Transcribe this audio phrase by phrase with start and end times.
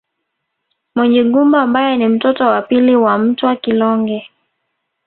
[0.95, 4.29] Munyigumba ambaye ni mtoto wa pili wa Mtwa Kilonge